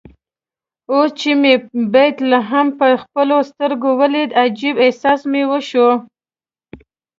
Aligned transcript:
اوس 0.91 1.09
چې 1.19 1.31
مې 1.41 1.53
بیت 1.93 2.17
لحم 2.31 2.67
په 2.79 2.87
خپلو 3.03 3.35
سترګو 3.49 3.89
ولید 4.01 4.29
عجيب 4.43 4.75
احساس 4.85 5.19
مې 5.31 5.43
وشو. 5.51 5.89